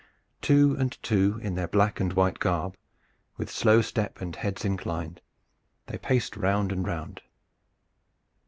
Two 0.41 0.75
and 0.79 0.97
two 1.03 1.39
in 1.43 1.53
their 1.53 1.67
black 1.67 1.99
and 1.99 2.11
white 2.13 2.39
garb 2.39 2.75
with 3.37 3.51
slow 3.51 3.83
step 3.83 4.19
and 4.19 4.35
heads 4.35 4.65
inclined, 4.65 5.21
they 5.85 5.99
paced 5.99 6.35
round 6.35 6.71
and 6.71 6.87
round. 6.87 7.21